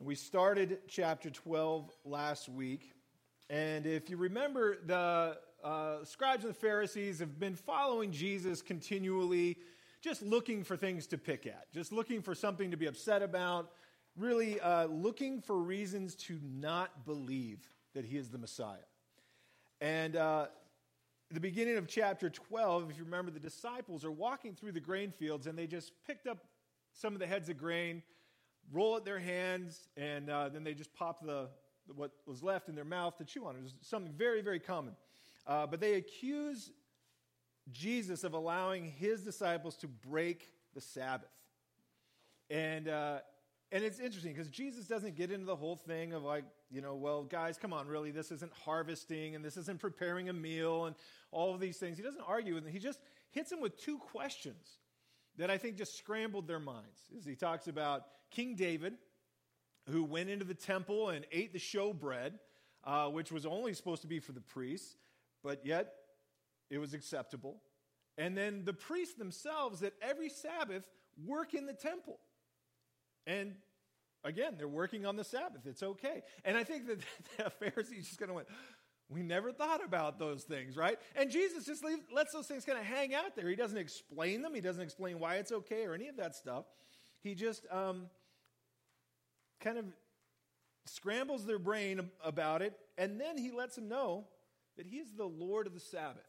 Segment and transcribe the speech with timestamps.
[0.00, 2.92] We started chapter 12 last week.
[3.50, 9.58] And if you remember, the uh, scribes and the Pharisees have been following Jesus continually,
[10.00, 13.72] just looking for things to pick at, just looking for something to be upset about,
[14.16, 18.76] really uh, looking for reasons to not believe that he is the Messiah.
[19.80, 20.46] And uh,
[21.32, 25.10] the beginning of chapter 12, if you remember, the disciples are walking through the grain
[25.10, 26.38] fields and they just picked up
[26.92, 28.04] some of the heads of grain
[28.72, 31.48] roll it their hands, and uh, then they just pop the,
[31.94, 33.56] what was left in their mouth to chew on.
[33.56, 34.94] It was something very, very common.
[35.46, 36.70] Uh, but they accuse
[37.72, 41.30] Jesus of allowing his disciples to break the Sabbath.
[42.50, 43.18] And, uh,
[43.72, 46.94] and it's interesting because Jesus doesn't get into the whole thing of like, you know,
[46.94, 50.96] well, guys, come on, really, this isn't harvesting and this isn't preparing a meal and
[51.30, 51.96] all of these things.
[51.96, 52.72] He doesn't argue with them.
[52.72, 54.78] He just hits them with two questions
[55.38, 57.00] that I think just scrambled their minds.
[57.16, 58.94] As he talks about King David,
[59.88, 62.32] who went into the temple and ate the showbread,
[62.84, 64.96] uh, which was only supposed to be for the priests,
[65.42, 65.94] but yet
[66.70, 67.62] it was acceptable.
[68.18, 70.84] And then the priests themselves that every Sabbath
[71.24, 72.18] work in the temple.
[73.26, 73.54] And
[74.24, 75.66] again, they're working on the Sabbath.
[75.66, 76.22] It's okay.
[76.44, 76.98] And I think that
[77.38, 78.48] the Pharisees just kind of went,
[79.10, 80.98] we never thought about those things, right?
[81.16, 83.48] And Jesus just leaves, lets those things kind of hang out there.
[83.48, 86.64] He doesn't explain them, he doesn't explain why it's okay or any of that stuff.
[87.20, 88.06] He just um,
[89.60, 89.86] kind of
[90.84, 94.26] scrambles their brain about it, and then he lets them know
[94.76, 96.22] that he's the Lord of the Sabbath.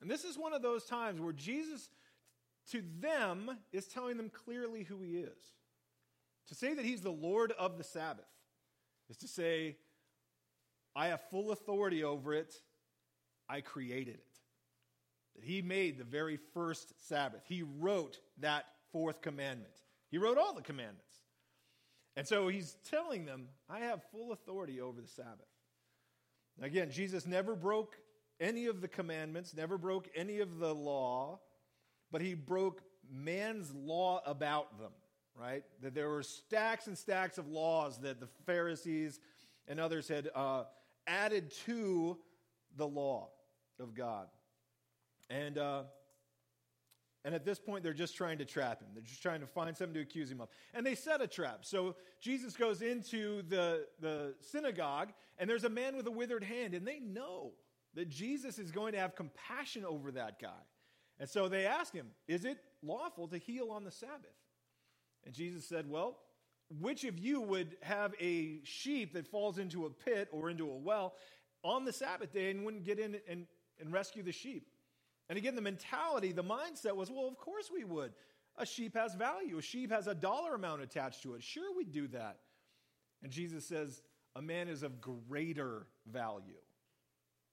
[0.00, 1.88] And this is one of those times where Jesus,
[2.70, 5.38] to them, is telling them clearly who he is.
[6.48, 8.26] To say that he's the Lord of the Sabbath
[9.08, 9.76] is to say,
[10.96, 12.54] I have full authority over it.
[13.48, 14.38] I created it.
[15.34, 17.42] That he made the very first Sabbath.
[17.46, 19.74] He wrote that fourth commandment.
[20.10, 21.14] He wrote all the commandments.
[22.16, 25.48] And so he's telling them, I have full authority over the Sabbath.
[26.62, 27.96] Again, Jesus never broke
[28.40, 31.40] any of the commandments, never broke any of the law,
[32.12, 34.92] but he broke man's law about them,
[35.36, 35.64] right?
[35.82, 39.18] That there were stacks and stacks of laws that the Pharisees
[39.66, 40.64] and others had uh,
[41.06, 42.18] added to
[42.76, 43.30] the law
[43.80, 44.28] of God.
[45.30, 45.82] And, uh,
[47.24, 48.88] and at this point, they're just trying to trap him.
[48.92, 50.48] They're just trying to find something to accuse him of.
[50.74, 51.60] And they set a trap.
[51.62, 56.74] So Jesus goes into the, the synagogue, and there's a man with a withered hand,
[56.74, 57.52] and they know
[57.94, 60.50] that Jesus is going to have compassion over that guy.
[61.18, 64.34] And so they ask him, Is it lawful to heal on the Sabbath?
[65.24, 66.18] And Jesus said, Well,
[66.80, 70.76] which of you would have a sheep that falls into a pit or into a
[70.76, 71.14] well
[71.62, 73.46] on the Sabbath day and wouldn't get in and,
[73.80, 74.68] and rescue the sheep?
[75.28, 78.12] And again, the mentality, the mindset was, well, of course we would.
[78.56, 81.42] A sheep has value, a sheep has a dollar amount attached to it.
[81.42, 82.38] Sure, we'd do that.
[83.22, 84.02] And Jesus says,
[84.36, 86.60] a man is of greater value.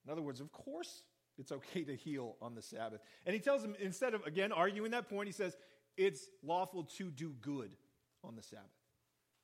[0.05, 1.03] In other words, of course
[1.37, 3.01] it's okay to heal on the Sabbath.
[3.25, 5.55] And he tells them, instead of, again, arguing that point, he says,
[5.97, 7.75] it's lawful to do good
[8.23, 8.67] on the Sabbath.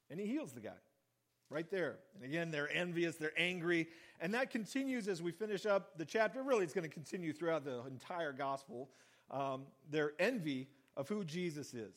[0.09, 0.77] And he heals the guy
[1.49, 1.97] right there.
[2.15, 3.87] And again, they're envious, they're angry.
[4.19, 6.43] And that continues as we finish up the chapter.
[6.43, 8.89] Really, it's going to continue throughout the entire gospel.
[9.29, 11.93] Um, their envy of who Jesus is.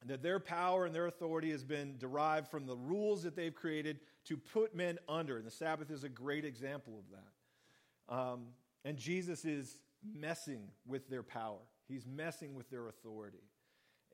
[0.00, 3.54] And that their power and their authority has been derived from the rules that they've
[3.54, 5.38] created to put men under.
[5.38, 8.14] And the Sabbath is a great example of that.
[8.14, 8.46] Um,
[8.84, 13.38] and Jesus is messing with their power, he's messing with their authority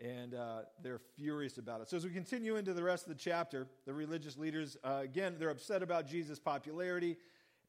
[0.00, 1.90] and uh, they're furious about it.
[1.90, 5.36] So, as we continue into the rest of the chapter, the religious leaders, uh, again,
[5.38, 7.16] they're upset about Jesus' popularity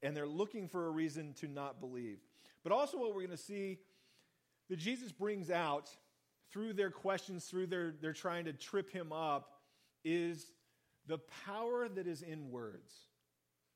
[0.01, 2.19] and they're looking for a reason to not believe.
[2.63, 3.79] But also, what we're going to see
[4.69, 5.89] that Jesus brings out
[6.51, 9.61] through their questions, through their, they're trying to trip him up,
[10.03, 10.51] is
[11.07, 12.93] the power that is in words.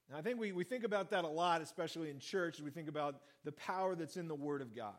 [0.09, 2.59] Now, I think we, we think about that a lot, especially in church.
[2.59, 4.93] We think about the power that's in the Word of God.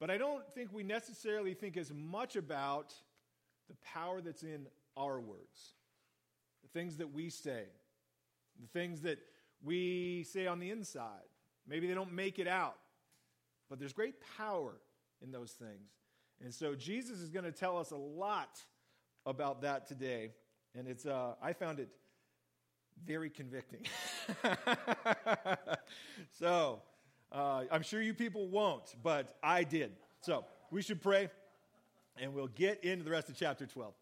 [0.00, 2.94] But I don't think we necessarily think as much about
[3.68, 4.66] the power that's in
[4.96, 5.74] our words,
[6.62, 7.64] the things that we say,
[8.60, 9.18] the things that
[9.62, 11.28] we say on the inside.
[11.66, 12.76] Maybe they don't make it out,
[13.68, 14.74] but there's great power
[15.22, 15.90] in those things.
[16.42, 18.60] And so Jesus is going to tell us a lot
[19.26, 20.32] about that today.
[20.74, 21.88] And it's, uh, I found it
[23.04, 23.82] very convicting.
[26.38, 26.82] so,
[27.32, 29.92] uh, I'm sure you people won't, but I did.
[30.22, 31.30] So we should pray,
[32.20, 33.92] and we'll get into the rest of chapter 12.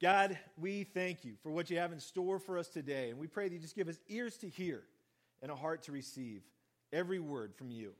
[0.00, 3.28] God, we thank you for what you have in store for us today, and we
[3.28, 4.82] pray that you just give us ears to hear
[5.40, 6.42] and a heart to receive
[6.92, 7.92] every word from you.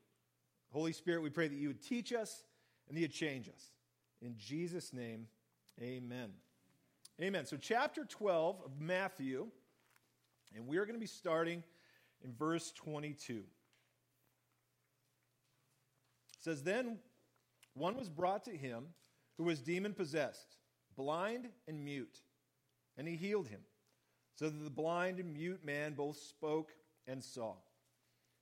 [0.73, 2.45] Holy Spirit, we pray that you would teach us
[2.89, 3.71] and that you'd change us.
[4.21, 5.27] In Jesus' name,
[5.81, 6.31] amen.
[7.21, 7.47] Amen.
[7.47, 9.47] So, chapter 12 of Matthew,
[10.57, 11.63] and we're going to be starting
[12.25, 13.35] in verse 22.
[13.35, 13.45] It
[16.41, 16.99] says, Then
[17.75, 18.89] one was brought to him
[19.39, 20.57] who was demon possessed,
[20.97, 22.21] blind and mute,
[22.97, 23.61] and he healed him,
[24.35, 26.73] so that the blind and mute man both spoke
[27.07, 27.55] and saw.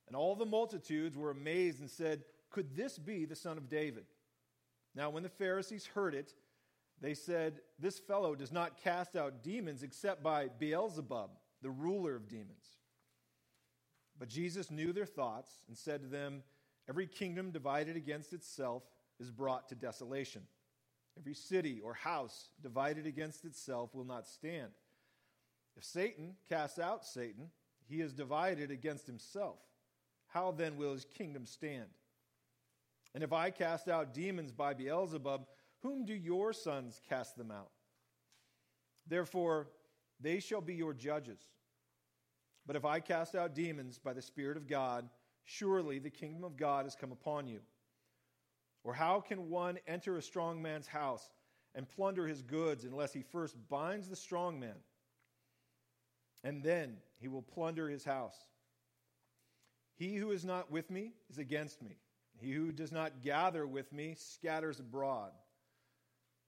[0.07, 4.05] And all the multitudes were amazed and said, Could this be the son of David?
[4.93, 6.33] Now, when the Pharisees heard it,
[6.99, 11.31] they said, This fellow does not cast out demons except by Beelzebub,
[11.61, 12.80] the ruler of demons.
[14.21, 16.43] But Jesus knew their thoughts and said to them,
[16.87, 18.83] Every kingdom divided against itself
[19.19, 20.43] is brought to desolation.
[21.17, 24.69] Every city or house divided against itself will not stand.
[25.75, 27.49] If Satan casts out Satan,
[27.89, 29.57] he is divided against himself.
[30.27, 31.89] How then will his kingdom stand?
[33.15, 35.47] And if I cast out demons by Beelzebub,
[35.81, 37.71] whom do your sons cast them out?
[39.07, 39.69] Therefore,
[40.19, 41.39] they shall be your judges.
[42.65, 45.09] But if I cast out demons by the Spirit of God,
[45.43, 47.59] surely the kingdom of God has come upon you.
[48.83, 51.29] Or how can one enter a strong man's house
[51.75, 54.75] and plunder his goods unless he first binds the strong man?
[56.43, 58.37] And then he will plunder his house.
[59.95, 61.97] He who is not with me is against me.
[62.39, 65.31] He who does not gather with me scatters abroad.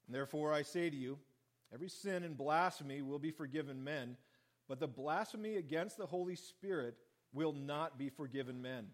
[0.08, 1.20] And therefore I say to you,
[1.72, 4.18] every sin and blasphemy will be forgiven men,
[4.68, 6.96] but the blasphemy against the Holy Spirit
[7.34, 8.88] will not be forgiven men.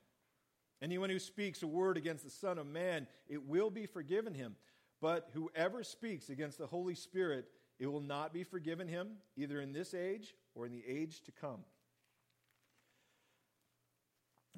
[0.82, 4.56] Anyone who speaks a word against the Son of Man, it will be forgiven him.
[5.02, 7.46] But whoever speaks against the Holy Spirit,
[7.80, 11.32] it will not be forgiven him, either in this age or in the age to
[11.32, 11.64] come.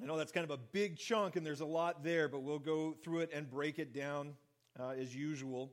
[0.00, 2.58] I know that's kind of a big chunk and there's a lot there, but we'll
[2.58, 4.34] go through it and break it down
[4.78, 5.72] uh, as usual.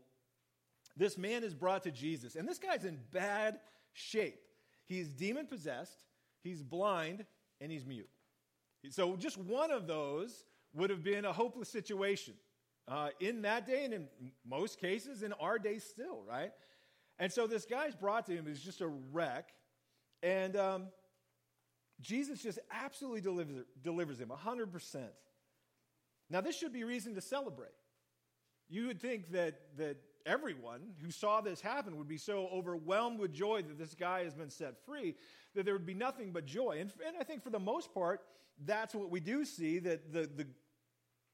[0.96, 3.60] This man is brought to Jesus, and this guy's in bad
[3.94, 4.42] shape.
[4.90, 6.04] He's demon possessed,
[6.44, 7.26] he's blind,
[7.62, 8.10] and he's mute.
[8.90, 12.34] So, just one of those would have been a hopeless situation
[12.88, 14.08] uh, in that day, and in
[14.46, 16.52] most cases, in our day still, right?
[17.20, 19.50] And so, this guy's brought to him is just a wreck,
[20.24, 20.88] and um,
[22.02, 25.04] Jesus just absolutely delivers, delivers him 100%.
[26.32, 27.70] Now, this should be reason to celebrate.
[28.70, 33.33] You would think that, that everyone who saw this happen would be so overwhelmed with
[33.33, 35.16] joy that this guy has been set free
[35.56, 36.77] that there would be nothing but joy.
[36.80, 38.21] And, and I think for the most part,
[38.66, 40.48] that's what we do see that the, the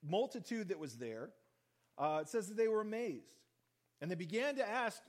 [0.08, 1.30] multitude that was there,
[1.98, 3.34] uh, it says that they were amazed.
[4.02, 5.02] And they began to ask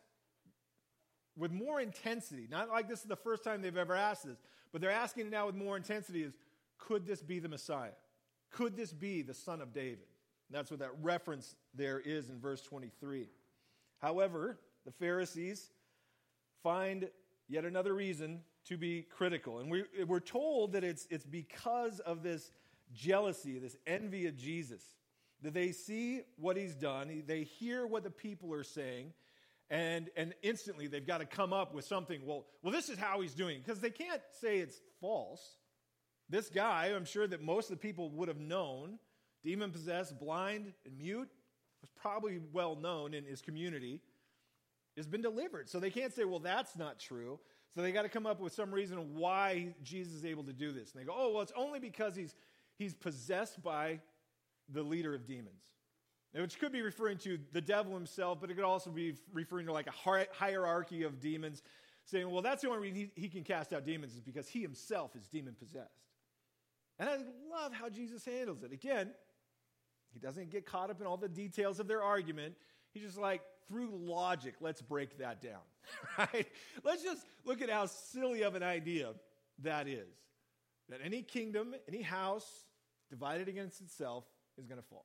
[1.36, 4.38] with more intensity, not like this is the first time they've ever asked this,
[4.72, 6.36] but they're asking now with more intensity is
[6.78, 7.90] could this be the Messiah?
[8.50, 10.06] Could this be the son of David?
[10.50, 13.28] That's what that reference there is in verse 23.
[13.98, 15.70] However, the Pharisees
[16.62, 17.08] find
[17.48, 19.60] yet another reason to be critical.
[19.60, 22.50] And we, we're told that it's, it's because of this
[22.92, 24.82] jealousy, this envy of Jesus,
[25.42, 29.12] that they see what he's done, they hear what the people are saying,
[29.70, 32.20] and, and instantly they've got to come up with something.
[32.24, 35.58] Well, well, this is how he's doing, because they can't say it's false.
[36.28, 38.98] This guy, I'm sure that most of the people would have known,
[39.44, 41.28] demon possessed, blind, and mute,
[41.80, 44.00] was probably well known in his community,
[44.96, 45.68] has been delivered.
[45.68, 47.38] So they can't say, well, that's not true.
[47.74, 50.72] So they got to come up with some reason why Jesus is able to do
[50.72, 50.92] this.
[50.92, 52.34] And they go, oh, well, it's only because he's,
[52.78, 54.00] he's possessed by
[54.70, 55.60] the leader of demons.
[56.32, 59.72] Which could be referring to the devil himself, but it could also be referring to
[59.72, 61.62] like a hierarchy of demons,
[62.04, 64.60] saying, well, that's the only reason he, he can cast out demons is because he
[64.60, 66.04] himself is demon possessed.
[66.98, 67.16] And I
[67.50, 68.72] love how Jesus handles it.
[68.72, 69.10] Again,
[70.16, 72.54] he doesn't get caught up in all the details of their argument.
[72.94, 75.60] He's just like, through logic, let's break that down.
[76.18, 76.46] right?
[76.82, 79.12] Let's just look at how silly of an idea
[79.62, 80.08] that is.
[80.88, 82.46] That any kingdom, any house
[83.10, 84.24] divided against itself
[84.56, 85.04] is going to fall.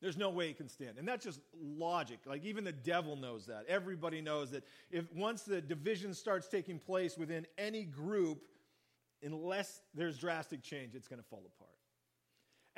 [0.00, 0.96] There's no way it can stand.
[0.96, 2.20] And that's just logic.
[2.24, 3.66] Like even the devil knows that.
[3.68, 8.40] Everybody knows that if once the division starts taking place within any group,
[9.22, 11.77] unless there's drastic change, it's going to fall apart.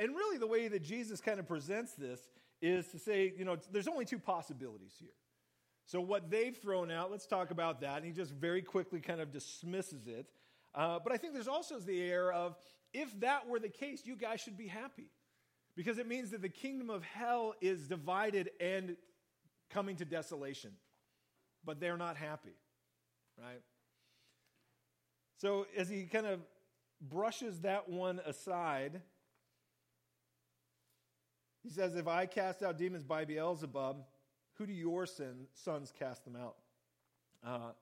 [0.01, 2.19] And really, the way that Jesus kind of presents this
[2.63, 5.11] is to say, you know, there's only two possibilities here.
[5.85, 7.99] So, what they've thrown out, let's talk about that.
[7.99, 10.25] And he just very quickly kind of dismisses it.
[10.75, 12.57] Uh, but I think there's also the air of
[12.95, 15.11] if that were the case, you guys should be happy.
[15.77, 18.97] Because it means that the kingdom of hell is divided and
[19.69, 20.71] coming to desolation.
[21.63, 22.57] But they're not happy,
[23.39, 23.61] right?
[25.37, 26.41] So, as he kind of
[27.03, 29.03] brushes that one aside,
[31.63, 34.05] he says, If I cast out demons by Beelzebub,
[34.55, 36.57] who do your sin, sons cast them out?
[37.45, 37.73] Uh,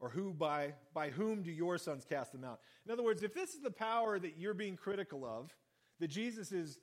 [0.00, 2.60] or who by, by whom do your sons cast them out?
[2.86, 5.54] In other words, if this is the power that you're being critical of,
[6.00, 6.78] that Jesus is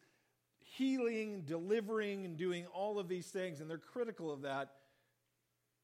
[0.59, 4.71] healing, delivering, and doing all of these things, and they're critical of that,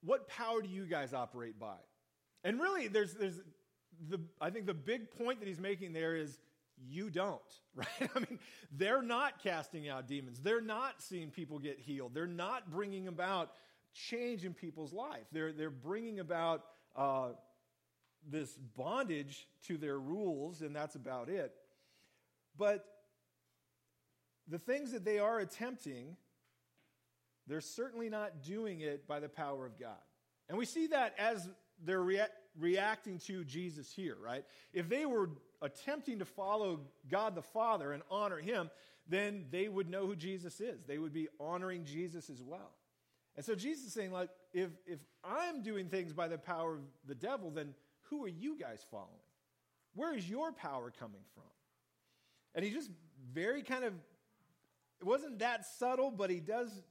[0.04, 1.78] what power do you guys operate by?
[2.44, 3.42] And really, there's, there's
[4.10, 6.38] the, I think the big point that he's making there is
[6.86, 7.42] you don't,
[7.76, 8.10] right?
[8.16, 8.40] I mean,
[8.72, 10.40] they're not casting out demons.
[10.42, 12.14] They're not seeing people get healed.
[12.14, 13.52] They're not bringing about
[13.94, 15.26] change in people's life.
[15.32, 16.64] They're, they're bringing about
[16.96, 17.30] uh,
[18.30, 21.54] this bondage to their rules, and that's about it.
[22.58, 22.86] But
[24.48, 26.16] the things that they are attempting,
[27.48, 29.98] they're certainly not doing it by the power of God.
[30.50, 31.50] And we see that as
[31.84, 34.46] they're rea- reacting to Jesus here, right?
[34.74, 35.30] If they were
[35.62, 38.70] attempting to follow God the Father and honor Him,
[39.08, 40.84] then they would know who Jesus is.
[40.86, 42.72] They would be honoring Jesus as well.
[43.36, 46.82] And so Jesus is saying, like, if, if I'm doing things by the power of
[47.08, 47.74] the devil, then
[48.10, 49.10] who are you guys following?
[49.94, 51.44] Where is your power coming from?
[52.56, 52.90] And he just
[53.34, 53.94] very kind of,
[55.00, 56.82] it wasn't that subtle, but he does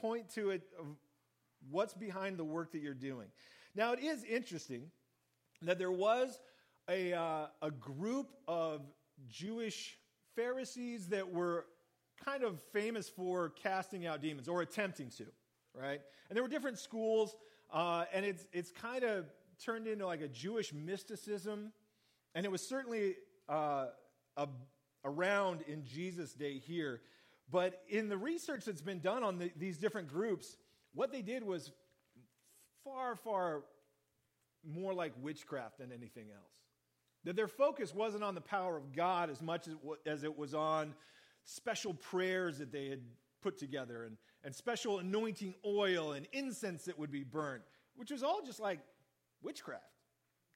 [0.00, 0.86] point to it of
[1.70, 3.26] what's behind the work that you're doing.
[3.74, 4.90] Now, it is interesting
[5.62, 6.38] that there was
[6.90, 8.82] a, uh, a group of
[9.28, 9.96] Jewish
[10.34, 11.66] Pharisees that were
[12.24, 15.26] kind of famous for casting out demons or attempting to,
[15.74, 16.00] right?
[16.28, 17.36] And there were different schools,
[17.72, 19.26] uh, and it's, it's kind of
[19.64, 21.72] turned into like a Jewish mysticism.
[22.34, 23.14] And it was certainly
[23.48, 23.86] uh,
[24.36, 24.48] a,
[25.04, 27.00] around in Jesus' day here.
[27.50, 30.56] But in the research that's been done on the, these different groups,
[30.94, 31.72] what they did was
[32.84, 33.62] far, far
[34.64, 36.59] more like witchcraft than anything else.
[37.24, 39.68] That their focus wasn't on the power of God as much
[40.06, 40.94] as, it was on
[41.44, 43.00] special prayers that they had
[43.42, 47.62] put together and, and special anointing oil and incense that would be burnt,
[47.96, 48.80] which was all just like
[49.42, 49.84] witchcraft.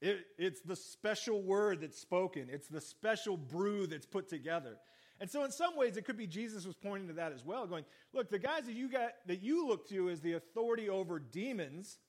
[0.01, 4.77] It, it's the special word that's spoken, it's the special brew that's put together.
[5.19, 7.65] And so, in some ways, it could be Jesus was pointing to that as well,
[7.65, 11.19] going, Look, the guys that you, got, that you look to as the authority over
[11.19, 11.99] demons,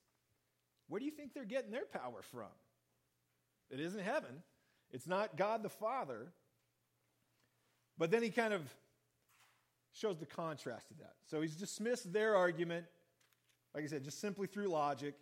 [0.89, 2.49] where do you think they're getting their power from?
[3.71, 4.43] It isn't heaven,
[4.91, 6.33] it's not God the Father.
[7.99, 8.63] But then he kind of
[9.93, 11.15] shows the contrast to that.
[11.27, 12.85] So he's dismissed their argument,
[13.75, 15.15] like I said, just simply through logic.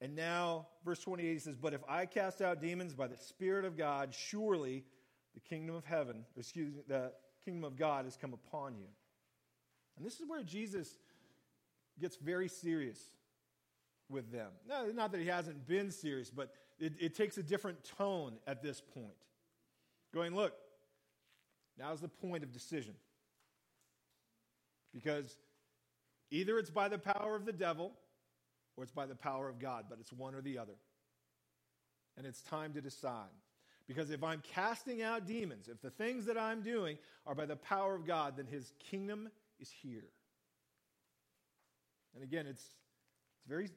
[0.00, 3.64] And now, verse 28, he says, But if I cast out demons by the Spirit
[3.64, 4.84] of God, surely
[5.34, 7.12] the kingdom of heaven, excuse me, the
[7.44, 8.86] kingdom of God has come upon you.
[9.96, 10.88] And this is where Jesus
[12.00, 12.98] gets very serious
[14.08, 14.50] with them.
[14.68, 18.62] No, not that he hasn't been serious, but it, it takes a different tone at
[18.62, 19.14] this point.
[20.14, 20.52] Going, look,
[21.78, 22.94] now's the point of decision.
[24.92, 25.36] Because
[26.30, 27.92] either it's by the power of the devil
[28.76, 30.76] or it's by the power of God, but it's one or the other.
[32.16, 33.30] And it's time to decide.
[33.86, 37.56] Because if I'm casting out demons, if the things that I'm doing are by the
[37.56, 40.04] power of God, then his kingdom is here.
[42.14, 43.68] And again, it's, it's very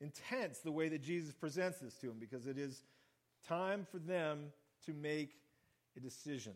[0.00, 2.82] intense the way that Jesus presents this to him because it is
[3.46, 4.52] time for them
[4.84, 5.30] to make
[5.96, 6.52] a decision.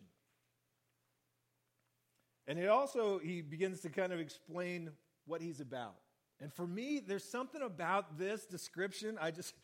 [2.46, 4.90] And it also, he begins to kind of explain
[5.26, 5.94] what he's about.
[6.40, 9.18] And for me, there's something about this description.
[9.20, 9.54] I just,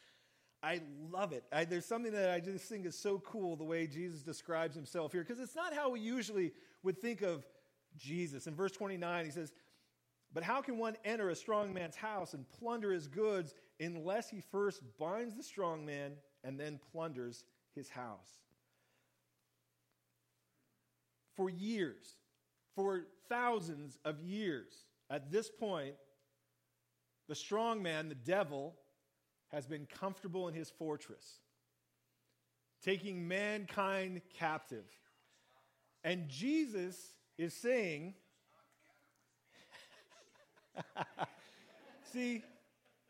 [0.63, 0.81] I
[1.11, 1.45] love it.
[1.53, 5.13] I, there's something that I just think is so cool the way Jesus describes himself
[5.13, 6.53] here, because it's not how we usually
[6.83, 7.47] would think of
[7.97, 8.47] Jesus.
[8.47, 9.53] In verse 29, he says,
[10.33, 14.41] But how can one enter a strong man's house and plunder his goods unless he
[14.41, 16.13] first binds the strong man
[16.45, 18.41] and then plunders his house?
[21.35, 22.17] For years,
[22.75, 25.95] for thousands of years, at this point,
[27.29, 28.77] the strong man, the devil,
[29.49, 31.41] has been comfortable in his fortress,
[32.83, 34.85] taking mankind captive.
[36.05, 36.97] And Jesus
[37.39, 38.15] is saying,
[42.13, 42.43] See,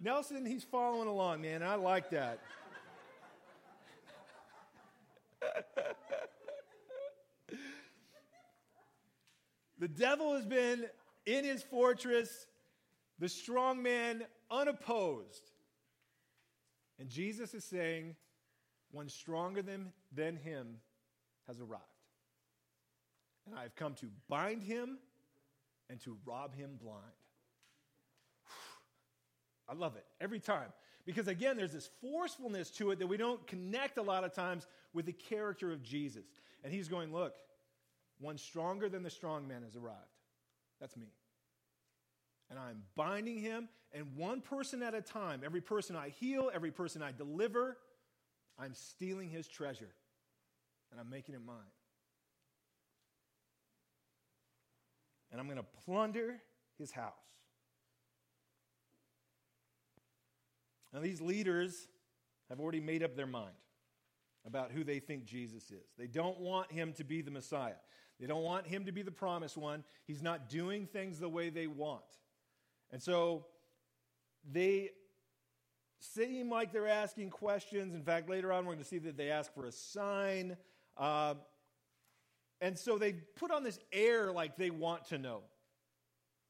[0.01, 1.63] Nelson, he's following along, man.
[1.63, 2.41] I like that.
[9.79, 10.85] the devil has been
[11.25, 12.47] in his fortress,
[13.19, 15.51] the strong man unopposed.
[16.99, 18.17] And Jesus is saying,
[18.91, 20.77] one stronger than, than him
[21.47, 21.83] has arrived.
[23.47, 24.99] And I have come to bind him
[25.89, 27.03] and to rob him blind.
[29.69, 30.73] I love it every time.
[31.05, 34.67] Because again, there's this forcefulness to it that we don't connect a lot of times
[34.93, 36.25] with the character of Jesus.
[36.65, 37.35] And he's going, Look,
[38.19, 39.99] one stronger than the strong man has arrived.
[40.81, 41.09] That's me.
[42.51, 46.71] and I'm binding him, and one person at a time, every person I heal, every
[46.71, 47.77] person I deliver,
[48.59, 49.91] I'm stealing his treasure,
[50.91, 51.57] and I'm making it mine.
[55.31, 56.37] And I'm going to plunder
[56.79, 57.13] his house.
[60.97, 61.89] Now, these leaders
[62.49, 63.53] have already made up their mind
[64.47, 65.85] about who they think Jesus is.
[65.99, 67.75] They don't want him to be the Messiah.
[68.19, 69.85] They don't want him to be the promised one.
[70.07, 72.01] He's not doing things the way they want.
[72.91, 73.45] And so
[74.51, 74.89] they
[76.01, 77.95] seem like they're asking questions.
[77.95, 80.57] In fact, later on, we're going to see that they ask for a sign.
[80.97, 81.35] Uh,
[82.63, 85.43] and so they put on this air like they want to know.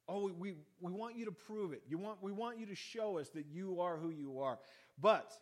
[0.09, 1.83] Oh, we, we want you to prove it.
[1.89, 4.59] You want, we want you to show us that you are who you are.
[5.01, 5.33] But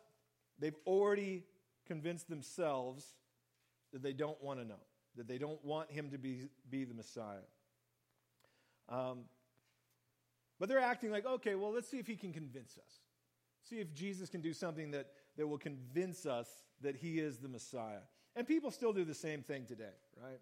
[0.59, 1.45] they've already
[1.87, 3.05] convinced themselves
[3.93, 4.81] that they don't want to know,
[5.17, 7.45] that they don't want him to be, be the Messiah.
[8.89, 9.21] Um,
[10.59, 13.01] but they're acting like, okay, well, let's see if he can convince us.
[13.69, 16.49] See if Jesus can do something that, that will convince us
[16.81, 18.01] that he is the Messiah.
[18.37, 20.41] And people still do the same thing today, right?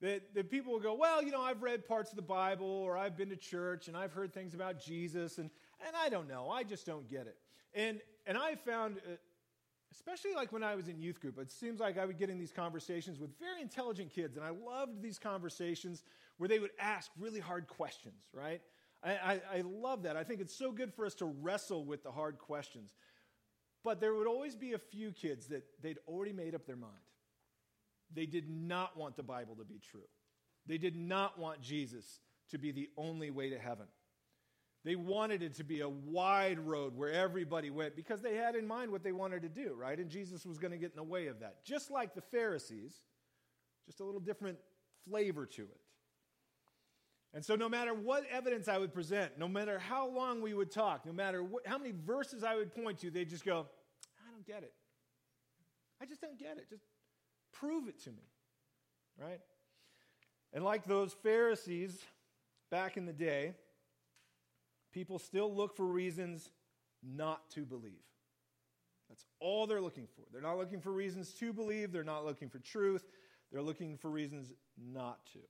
[0.00, 2.96] That, that people will go, well, you know, I've read parts of the Bible or
[2.96, 5.50] I've been to church and I've heard things about Jesus and,
[5.86, 6.48] and I don't know.
[6.48, 7.36] I just don't get it.
[7.74, 9.16] And, and I found, uh,
[9.92, 12.38] especially like when I was in youth group, it seems like I would get in
[12.38, 16.02] these conversations with very intelligent kids, and I loved these conversations
[16.38, 18.62] where they would ask really hard questions, right?
[19.02, 20.16] I, I, I love that.
[20.16, 22.94] I think it's so good for us to wrestle with the hard questions.
[23.82, 26.92] But there would always be a few kids that they'd already made up their mind.
[28.14, 30.08] They did not want the Bible to be true.
[30.66, 33.86] They did not want Jesus to be the only way to heaven.
[34.84, 38.66] They wanted it to be a wide road where everybody went because they had in
[38.66, 39.98] mind what they wanted to do, right?
[39.98, 41.64] And Jesus was going to get in the way of that.
[41.64, 42.94] Just like the Pharisees,
[43.86, 44.58] just a little different
[45.04, 45.80] flavor to it.
[47.32, 50.70] And so, no matter what evidence I would present, no matter how long we would
[50.70, 53.66] talk, no matter what, how many verses I would point to, they'd just go,
[54.26, 54.72] I don't get it.
[56.02, 56.68] I just don't get it.
[56.68, 56.82] Just
[57.52, 58.28] prove it to me,
[59.18, 59.40] right?
[60.52, 61.98] And like those Pharisees
[62.70, 63.54] back in the day,
[64.92, 66.50] people still look for reasons
[67.02, 67.92] not to believe.
[69.08, 70.22] That's all they're looking for.
[70.32, 73.04] They're not looking for reasons to believe, they're not looking for truth,
[73.50, 75.40] they're looking for reasons not to.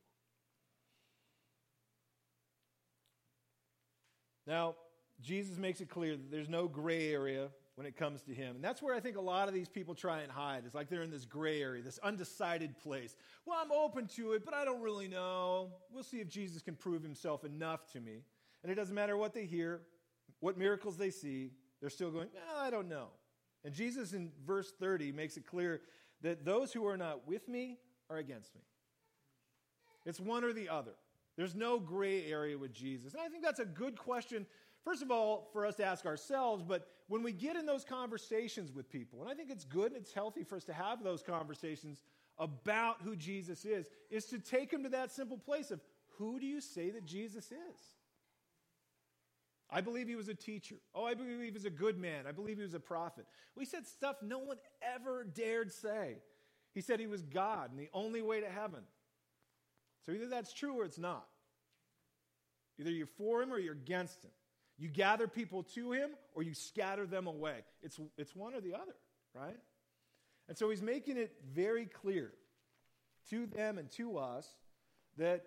[4.46, 4.76] Now,
[5.20, 7.48] Jesus makes it clear that there's no gray area
[7.80, 8.56] when it comes to him.
[8.56, 10.64] And that's where I think a lot of these people try and hide.
[10.66, 13.16] It's like they're in this gray area, this undecided place.
[13.46, 15.70] Well, I'm open to it, but I don't really know.
[15.90, 18.20] We'll see if Jesus can prove himself enough to me.
[18.62, 19.80] And it doesn't matter what they hear,
[20.40, 23.06] what miracles they see, they're still going, well, I don't know.
[23.64, 25.80] And Jesus in verse 30 makes it clear
[26.20, 27.78] that those who are not with me
[28.10, 28.60] are against me.
[30.04, 30.96] It's one or the other.
[31.38, 33.14] There's no gray area with Jesus.
[33.14, 34.44] And I think that's a good question,
[34.84, 38.72] first of all, for us to ask ourselves, but when we get in those conversations
[38.72, 41.24] with people, and I think it's good and it's healthy for us to have those
[41.24, 42.00] conversations
[42.38, 45.80] about who Jesus is, is to take them to that simple place of
[46.18, 47.80] who do you say that Jesus is?
[49.68, 50.76] I believe he was a teacher.
[50.94, 52.28] Oh, I believe he was a good man.
[52.28, 53.26] I believe he was a prophet.
[53.56, 56.18] We said stuff no one ever dared say.
[56.74, 58.84] He said he was God and the only way to heaven.
[60.06, 61.26] So either that's true or it's not.
[62.78, 64.30] Either you're for him or you're against him.
[64.80, 67.58] You gather people to him or you scatter them away.
[67.82, 68.96] It's, it's one or the other,
[69.34, 69.58] right?
[70.48, 72.32] And so he's making it very clear
[73.28, 74.48] to them and to us
[75.18, 75.44] that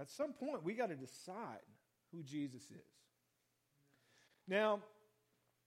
[0.00, 1.60] at some point we got to decide
[2.12, 2.96] who Jesus is.
[4.48, 4.80] Now,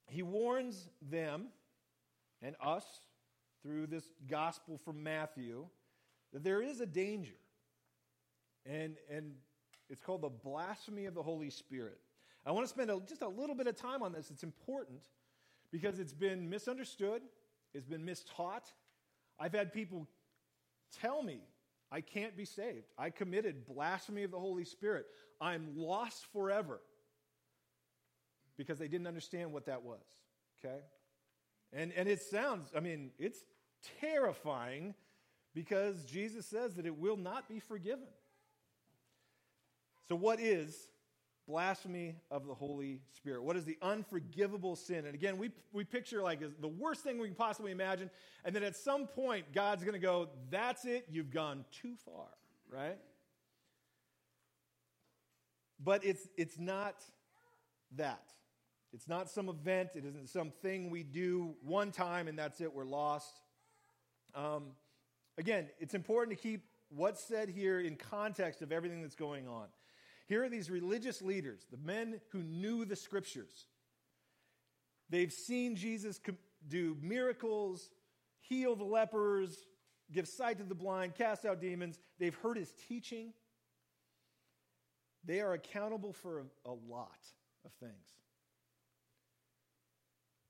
[0.08, 1.50] he warns them
[2.42, 2.86] and us
[3.62, 5.68] through this gospel from Matthew
[6.34, 7.38] that there is a danger.
[8.66, 9.34] And, and
[9.92, 12.00] it's called the blasphemy of the Holy Spirit.
[12.50, 14.32] I want to spend a, just a little bit of time on this.
[14.32, 15.04] It's important
[15.72, 17.22] because it's been misunderstood,
[17.76, 18.74] it's been mistaught.
[19.40, 20.08] I've had people
[21.00, 21.42] tell me
[21.92, 22.88] I can't be saved.
[22.98, 25.06] I committed blasphemy of the Holy Spirit.
[25.40, 26.80] I'm lost forever
[28.58, 30.02] because they didn't understand what that was.
[30.66, 30.80] Okay?
[31.72, 33.44] And, and it sounds, I mean, it's
[34.02, 34.96] terrifying
[35.54, 38.08] because Jesus says that it will not be forgiven.
[40.08, 40.88] So, what is
[41.50, 43.44] blasphemy of the Holy Spirit?
[43.44, 45.06] What is the unforgivable sin?
[45.06, 48.10] And again, we, we picture like the worst thing we can possibly imagine.
[48.46, 52.28] And then at some point, God's going to go, That's it, you've gone too far,
[52.72, 52.98] right?
[55.84, 56.96] But it's, it's not
[57.96, 58.24] that.
[58.94, 62.86] It's not some event, it isn't something we do one time and that's it, we're
[62.86, 63.42] lost.
[64.36, 64.72] Um,
[65.38, 69.68] again, it's important to keep what's said here in context of everything that's going on.
[70.30, 73.66] Here are these religious leaders, the men who knew the scriptures.
[75.10, 76.22] They've seen Jesus
[76.68, 77.90] do miracles,
[78.42, 79.58] heal the lepers,
[80.12, 81.98] give sight to the blind, cast out demons.
[82.20, 83.34] They've heard his teaching.
[85.26, 87.18] They are accountable for a, lot
[87.66, 88.14] of things.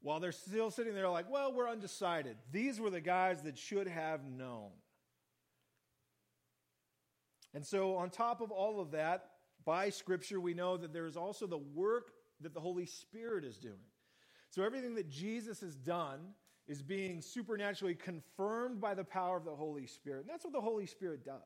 [0.02, 2.36] While they're still sitting there like, well, we're undecided.
[2.52, 4.72] These were the guys that should have known.
[7.54, 9.29] And so, on top of all of that,
[9.66, 13.58] by Scripture, we know that there is also the work that the Holy Spirit is
[13.58, 13.76] doing.
[14.50, 16.20] So, everything that Jesus has done
[16.68, 20.22] is being supernaturally confirmed by the power of the Holy Spirit.
[20.22, 21.42] And that's what the Holy Spirit does.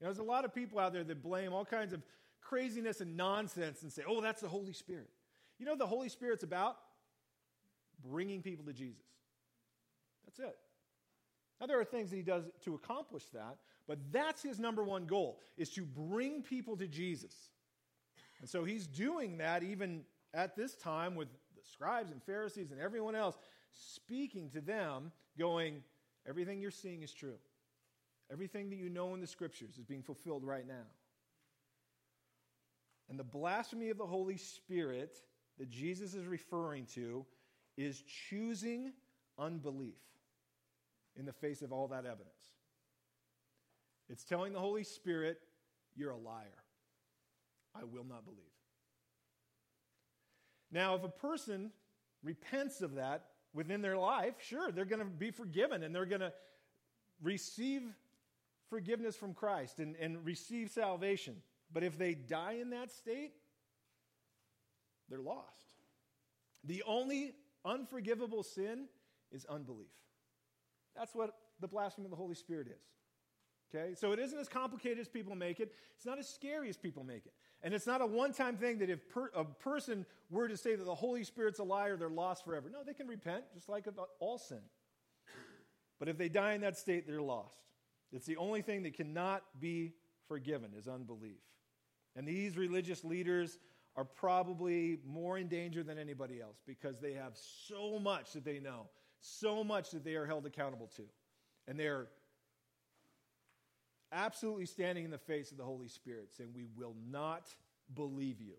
[0.00, 2.02] You know, there's a lot of people out there that blame all kinds of
[2.40, 5.08] craziness and nonsense and say, oh, that's the Holy Spirit.
[5.58, 6.76] You know the Holy Spirit's about?
[8.02, 9.04] Bringing people to Jesus.
[10.24, 10.56] That's it.
[11.60, 13.58] Now, there are things that he does to accomplish that,
[13.90, 17.34] but that's his number one goal, is to bring people to Jesus.
[18.38, 21.26] And so he's doing that even at this time with
[21.56, 23.36] the scribes and Pharisees and everyone else,
[23.72, 25.82] speaking to them, going,
[26.28, 27.34] Everything you're seeing is true.
[28.30, 30.86] Everything that you know in the scriptures is being fulfilled right now.
[33.08, 35.16] And the blasphemy of the Holy Spirit
[35.58, 37.26] that Jesus is referring to
[37.76, 38.92] is choosing
[39.36, 39.98] unbelief
[41.16, 42.59] in the face of all that evidence.
[44.10, 45.38] It's telling the Holy Spirit,
[45.96, 46.46] You're a liar.
[47.74, 48.40] I will not believe.
[50.72, 51.70] Now, if a person
[52.22, 56.20] repents of that within their life, sure, they're going to be forgiven and they're going
[56.20, 56.32] to
[57.22, 57.82] receive
[58.68, 61.36] forgiveness from Christ and, and receive salvation.
[61.72, 63.32] But if they die in that state,
[65.08, 65.46] they're lost.
[66.64, 68.86] The only unforgivable sin
[69.32, 69.86] is unbelief.
[70.96, 72.82] That's what the blasphemy of the Holy Spirit is.
[73.74, 73.94] Okay?
[73.94, 75.72] So it isn't as complicated as people make it.
[75.96, 77.32] It's not as scary as people make it.
[77.62, 80.76] And it's not a one time thing that if per, a person were to say
[80.76, 82.70] that the Holy Spirit's a liar, they're lost forever.
[82.70, 83.86] No, they can repent, just like
[84.18, 84.62] all sin.
[85.98, 87.58] But if they die in that state, they're lost.
[88.12, 89.92] It's the only thing that cannot be
[90.26, 91.38] forgiven is unbelief.
[92.16, 93.58] And these religious leaders
[93.96, 98.58] are probably more in danger than anybody else because they have so much that they
[98.58, 98.86] know,
[99.20, 101.02] so much that they are held accountable to.
[101.68, 102.08] And they're
[104.12, 107.48] absolutely standing in the face of the Holy Spirit, saying, We will not
[107.94, 108.54] believe you.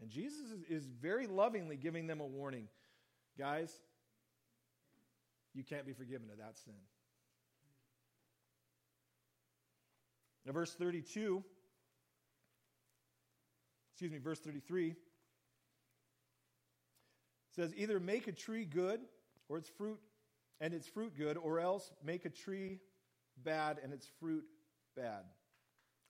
[0.00, 2.68] And Jesus is, very lovingly giving them a warning.
[3.38, 3.72] Guys,
[5.54, 6.74] you can't be forgiven of that sin.
[10.44, 11.42] Now, verse 32,
[13.92, 14.94] excuse me, verse 33
[17.54, 19.00] says, Either make a tree good
[19.48, 20.00] or its fruit
[20.60, 22.80] and its fruit good, or else make a tree
[23.42, 24.44] bad and its fruit
[24.96, 25.24] bad.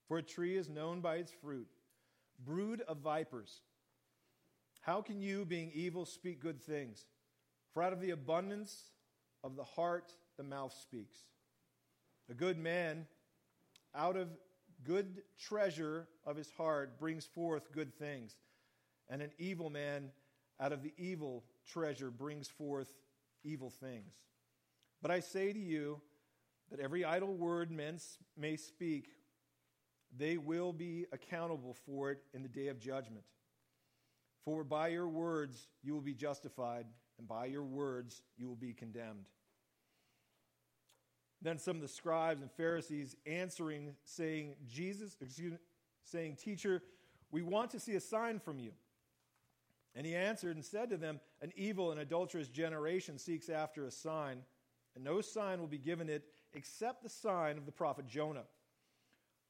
[0.07, 1.67] For a tree is known by its fruit.
[2.45, 3.61] Brood of vipers,
[4.81, 7.05] how can you, being evil, speak good things?
[7.73, 8.91] For out of the abundance
[9.43, 11.17] of the heart, the mouth speaks.
[12.29, 13.07] A good man,
[13.95, 14.29] out of
[14.83, 18.35] good treasure of his heart, brings forth good things.
[19.09, 20.11] And an evil man,
[20.59, 22.93] out of the evil treasure, brings forth
[23.43, 24.13] evil things.
[25.01, 26.01] But I say to you,
[26.71, 27.99] that every idle word men
[28.37, 29.09] may speak,
[30.17, 33.25] they will be accountable for it in the day of judgment.
[34.43, 36.85] For by your words you will be justified,
[37.17, 39.27] and by your words you will be condemned.
[41.41, 45.53] Then some of the scribes and Pharisees answering, saying, Jesus, excuse
[46.03, 46.81] saying, Teacher,
[47.31, 48.71] we want to see a sign from you.
[49.95, 53.91] And he answered and said to them, An evil and adulterous generation seeks after a
[53.91, 54.39] sign,
[54.95, 56.23] and no sign will be given it
[56.55, 58.45] except the sign of the prophet Jonah.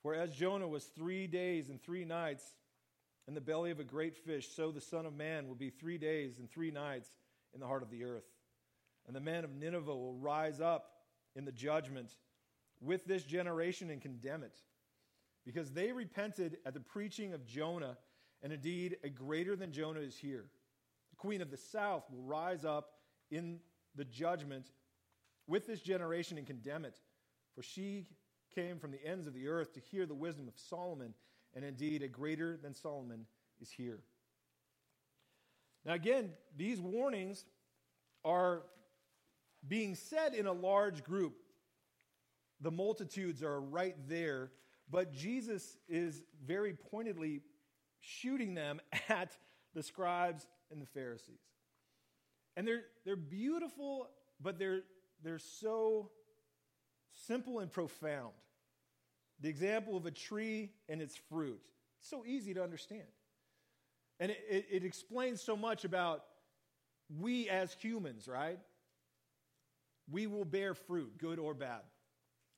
[0.02, 2.44] For as Jonah was three days and three nights
[3.28, 5.98] in the belly of a great fish, so the Son of Man will be three
[5.98, 7.10] days and three nights
[7.54, 8.28] in the heart of the earth.
[9.08, 10.92] And the men of Nineveh will rise up
[11.36, 12.12] in the judgment
[12.82, 14.60] with this generation and condemn it,
[15.46, 17.98] because they repented at the preaching of Jonah,
[18.44, 20.46] and indeed a greater than Jonah is here.
[21.12, 22.90] The queen of the south will rise up
[23.32, 23.60] in
[23.96, 24.72] the judgment
[25.48, 27.00] with this generation and condemn it.
[27.56, 28.06] For she
[28.54, 31.14] came from the ends of the earth to hear the wisdom of Solomon,
[31.54, 33.26] and indeed a greater than Solomon
[33.62, 34.00] is here.
[35.86, 37.46] Now, again, these warnings
[38.24, 38.64] are
[39.68, 41.36] being said in a large group.
[42.62, 44.52] The multitudes are right there,
[44.90, 47.42] but Jesus is very pointedly
[48.00, 48.80] shooting them
[49.10, 49.38] at
[49.74, 51.42] the scribes and the Pharisees.
[52.58, 54.10] And they're, they're beautiful,
[54.42, 54.84] but they're,
[55.26, 56.12] they're so
[57.28, 58.34] simple and profound.
[59.42, 61.60] the example of a tree and its fruit.
[62.00, 63.04] It's so easy to understand.
[64.20, 66.24] And it, it, it explains so much about
[67.20, 68.60] we as humans, right?
[70.10, 71.82] We will bear fruit, good or bad,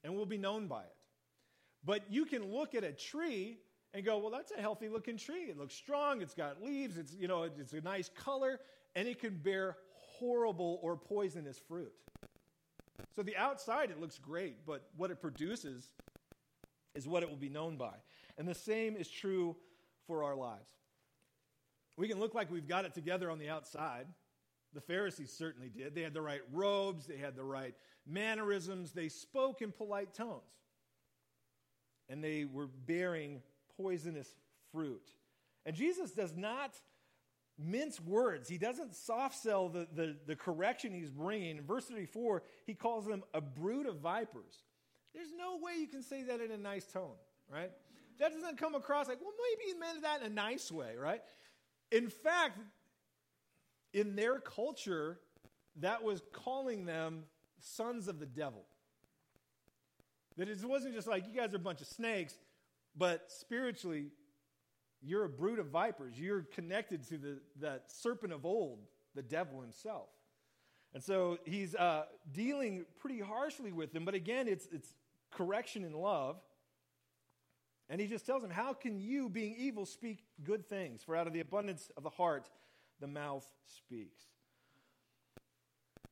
[0.03, 0.95] and we'll be known by it.
[1.84, 3.58] But you can look at a tree
[3.93, 5.45] and go, well, that's a healthy looking tree.
[5.49, 8.60] It looks strong, it's got leaves, it's, you know, it's a nice color,
[8.95, 9.77] and it can bear
[10.19, 11.91] horrible or poisonous fruit.
[13.17, 15.89] So the outside, it looks great, but what it produces
[16.93, 17.95] is what it will be known by.
[18.38, 19.56] And the same is true
[20.06, 20.69] for our lives.
[21.97, 24.06] We can look like we've got it together on the outside.
[24.75, 25.95] The Pharisees certainly did.
[25.95, 27.73] They had the right robes, they had the right
[28.06, 30.43] mannerisms, they spoke in polite tones.
[32.10, 33.41] And they were bearing
[33.77, 34.32] poisonous
[34.71, 35.10] fruit.
[35.65, 36.75] And Jesus does not
[37.58, 38.48] mince words.
[38.48, 41.58] He doesn't soft sell the, the, the, correction he's bringing.
[41.58, 44.63] In verse 34, he calls them a brood of vipers.
[45.13, 47.15] There's no way you can say that in a nice tone,
[47.52, 47.72] right?
[48.20, 51.22] That doesn't come across like, well, maybe he meant that in a nice way, right?
[51.91, 52.60] In fact,
[53.93, 55.20] in their culture,
[55.78, 57.24] that was calling them
[57.60, 58.65] sons of the devil.
[60.38, 62.36] That it wasn't just like, you guys are a bunch of snakes,
[62.96, 64.12] but spiritually,
[65.08, 66.20] you're a brood of vipers.
[66.20, 68.80] You're connected to the, that serpent of old,
[69.15, 70.10] the devil himself.
[70.93, 74.93] And so he's uh, dealing pretty harshly with them, but again, it's, it's
[75.32, 76.38] correction in love.
[77.89, 81.04] And he just tells him, How can you, being evil, speak good things?
[81.04, 82.50] For out of the abundance of the heart,
[83.00, 84.24] the mouth speaks.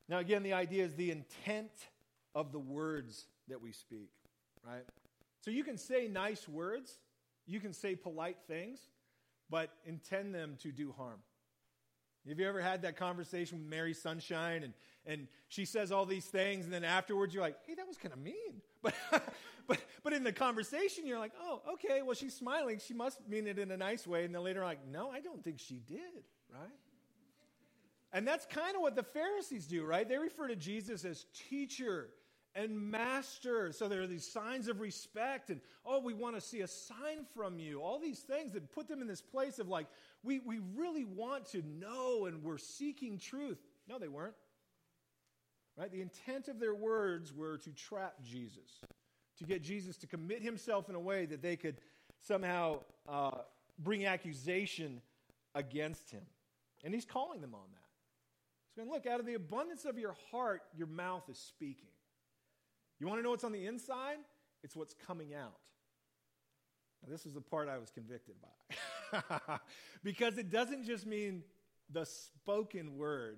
[0.07, 1.71] Now, again, the idea is the intent
[2.33, 4.11] of the words that we speak,
[4.65, 4.85] right?
[5.41, 6.97] So you can say nice words,
[7.45, 8.79] you can say polite things,
[9.49, 11.19] but intend them to do harm.
[12.27, 14.73] Have you ever had that conversation with Mary Sunshine and,
[15.05, 18.13] and she says all these things and then afterwards you're like, hey, that was kind
[18.13, 18.33] of mean.
[19.67, 22.79] But, but, but in the conversation you're like, oh, okay, well, she's smiling.
[22.85, 24.23] She must mean it in a nice way.
[24.23, 26.69] And then later, like, no, I don't think she did, right?
[28.13, 30.07] And that's kind of what the Pharisees do, right?
[30.07, 32.09] They refer to Jesus as teacher
[32.55, 33.71] and master.
[33.73, 37.25] So there are these signs of respect, and oh, we want to see a sign
[37.35, 37.81] from you.
[37.81, 39.87] All these things that put them in this place of like,
[40.23, 43.57] we, we really want to know and we're seeking truth.
[43.87, 44.35] No, they weren't.
[45.77, 45.91] Right?
[45.91, 48.79] The intent of their words were to trap Jesus,
[49.39, 51.75] to get Jesus to commit himself in a way that they could
[52.21, 53.39] somehow uh,
[53.77, 55.01] bring accusation
[55.53, 56.23] against him.
[56.85, 57.79] And he's calling them on that.
[58.69, 61.89] He's going, look, out of the abundance of your heart, your mouth is speaking.
[62.99, 64.17] You want to know what's on the inside?
[64.63, 65.57] It's what's coming out.
[67.03, 69.57] Now, this is the part I was convicted by.
[70.03, 71.43] because it doesn't just mean
[71.91, 73.37] the spoken word,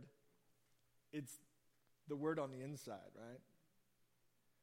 [1.12, 1.34] it's
[2.08, 3.39] the word on the inside, right?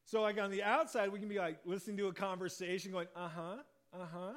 [0.07, 3.29] So, like on the outside, we can be like listening to a conversation, going, uh
[3.29, 3.57] huh,
[3.93, 4.33] uh huh.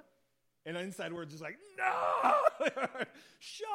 [0.66, 2.66] And inside, we're just like, no,
[3.40, 3.68] shut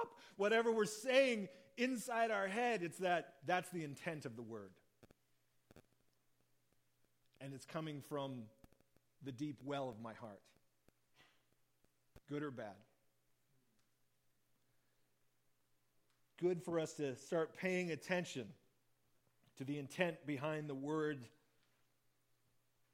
[0.00, 0.10] up.
[0.36, 4.70] Whatever we're saying inside our head, it's that that's the intent of the word
[7.46, 8.42] and it's coming from
[9.22, 10.40] the deep well of my heart.
[12.28, 12.74] Good or bad?
[16.40, 18.48] Good for us to start paying attention
[19.58, 21.20] to the intent behind the word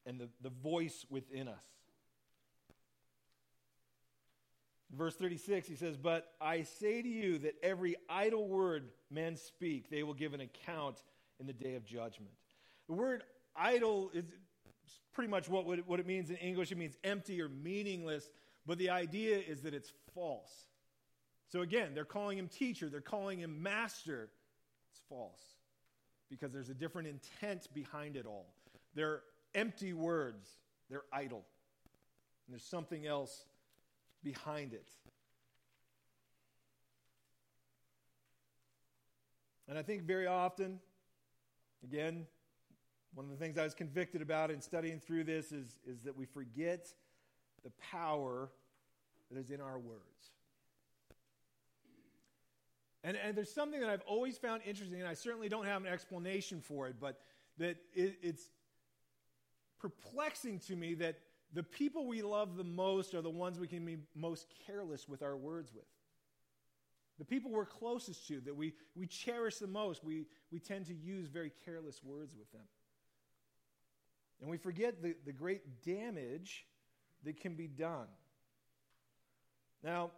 [0.05, 1.65] and the, the voice within us.
[4.95, 9.89] Verse 36, he says, But I say to you that every idle word men speak,
[9.89, 11.03] they will give an account
[11.41, 12.35] in the day of judgment.
[12.87, 13.23] The word
[13.57, 14.25] idle is
[15.13, 16.73] pretty much what, what it means in English.
[16.73, 18.31] It means empty or meaningless,
[18.67, 20.67] but the idea is that it's false.
[21.49, 24.31] So again, they're calling him teacher, they're calling him master.
[24.91, 25.43] It's false
[26.31, 28.47] because there's a different intent behind it all.
[28.95, 29.21] They're
[29.55, 30.49] empty words,
[30.89, 31.45] they're idle.
[32.47, 33.45] And there's something else
[34.23, 34.89] behind it.
[39.69, 40.81] And I think very often,
[41.85, 42.27] again,
[43.15, 46.17] one of the things I was convicted about in studying through this is, is that
[46.17, 46.89] we forget
[47.63, 48.51] the power
[49.31, 50.31] that is in our words.
[53.05, 55.93] And, and there's something that I've always found interesting, and I certainly don't have an
[55.93, 57.21] explanation for it, but
[57.59, 58.45] that it, it's
[59.81, 61.17] perplexing to me that
[61.53, 65.23] the people we love the most are the ones we can be most careless with
[65.23, 65.85] our words with.
[67.19, 70.95] The people we're closest to, that we, we cherish the most, we, we tend to
[70.95, 72.63] use very careless words with them.
[74.43, 76.67] And we forget the, the great damage
[77.25, 78.09] that can be done.
[79.85, 80.11] Now,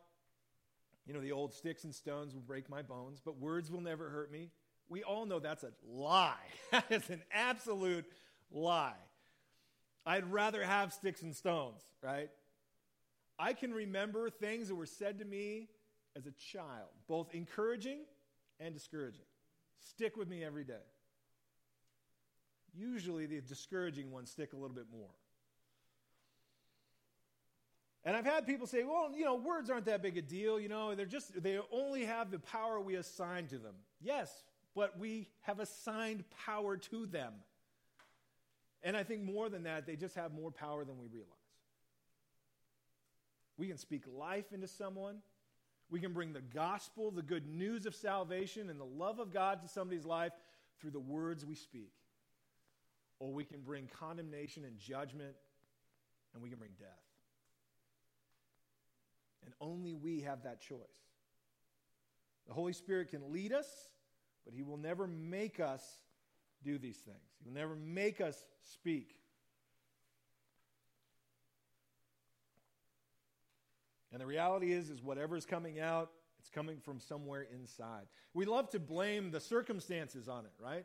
[1.06, 4.08] you know, the old sticks and stones will break my bones, but words will never
[4.08, 4.50] hurt me.
[4.88, 6.34] We all know that's a lie.
[6.72, 8.06] that is an absolute
[8.50, 8.94] lie.
[10.06, 12.30] I'd rather have sticks and stones, right?
[13.38, 15.68] I can remember things that were said to me
[16.16, 18.00] as a child, both encouraging
[18.58, 19.24] and discouraging.
[19.80, 20.74] Stick with me every day.
[22.76, 25.10] Usually the discouraging ones stick a little bit more.
[28.04, 30.60] And I've had people say, well, you know, words aren't that big a deal.
[30.60, 33.74] You know, they're just, they only have the power we assign to them.
[34.02, 34.30] Yes,
[34.74, 37.32] but we have assigned power to them.
[38.82, 41.30] And I think more than that, they just have more power than we realize.
[43.56, 45.18] We can speak life into someone.
[45.90, 49.62] We can bring the gospel, the good news of salvation, and the love of God
[49.62, 50.32] to somebody's life
[50.80, 51.92] through the words we speak.
[53.24, 55.34] Or we can bring condemnation and judgment,
[56.34, 56.90] and we can bring death.
[59.46, 60.76] And only we have that choice.
[62.46, 63.66] The Holy Spirit can lead us,
[64.44, 65.82] but He will never make us
[66.62, 67.16] do these things.
[67.42, 69.18] He will never make us speak.
[74.12, 76.10] And the reality is, is whatever is coming out,
[76.40, 78.04] it's coming from somewhere inside.
[78.34, 80.84] We love to blame the circumstances on it, right?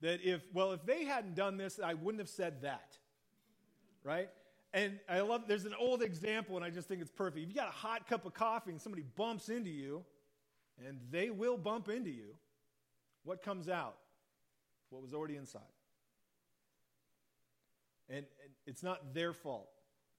[0.00, 2.96] That if, well, if they hadn't done this, I wouldn't have said that,
[4.02, 4.30] right?
[4.72, 7.42] And I love, there's an old example, and I just think it's perfect.
[7.42, 10.04] If you got a hot cup of coffee and somebody bumps into you,
[10.86, 12.36] and they will bump into you,
[13.24, 13.96] what comes out?
[14.90, 15.62] What was already inside.
[18.08, 19.68] And, and it's not their fault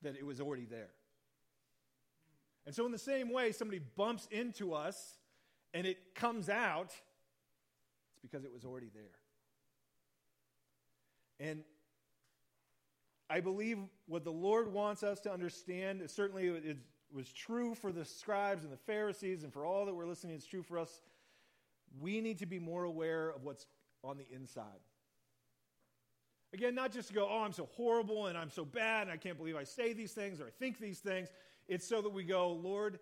[0.01, 0.89] that it was already there.
[2.65, 5.17] And so, in the same way, somebody bumps into us
[5.73, 9.20] and it comes out, it's because it was already there.
[11.41, 11.63] And
[13.29, 16.77] I believe what the Lord wants us to understand, certainly it
[17.11, 20.45] was true for the scribes and the Pharisees, and for all that we're listening, it's
[20.45, 21.01] true for us.
[21.99, 23.65] We need to be more aware of what's
[24.03, 24.65] on the inside.
[26.53, 29.17] Again, not just to go, oh, I'm so horrible and I'm so bad and I
[29.17, 31.29] can't believe I say these things or I think these things.
[31.67, 32.99] It's so that we go, Lord,